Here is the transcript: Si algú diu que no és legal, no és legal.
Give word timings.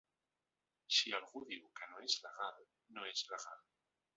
Si 0.99 1.13
algú 1.17 1.43
diu 1.51 1.67
que 1.81 1.91
no 1.91 2.01
és 2.09 2.17
legal, 2.25 2.59
no 2.97 3.07
és 3.15 3.25
legal. 3.37 3.63